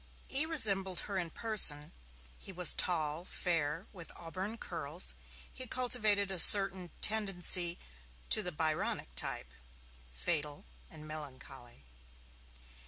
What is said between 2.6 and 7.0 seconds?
tall, fair, with auburn curls; he cultivated a certain